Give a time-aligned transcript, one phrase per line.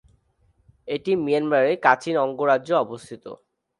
[0.87, 3.23] এটি মিয়ানমারের কাচিন অঙ্গরাজ্যে অবস্থিত।